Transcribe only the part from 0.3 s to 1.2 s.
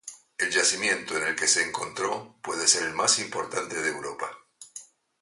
El yacimiento